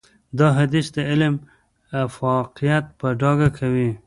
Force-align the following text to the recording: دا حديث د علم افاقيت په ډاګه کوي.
دا 0.39 0.47
حديث 0.59 0.87
د 0.95 0.97
علم 1.09 1.33
افاقيت 2.05 2.85
په 2.99 3.07
ډاګه 3.21 3.49
کوي. 3.57 3.89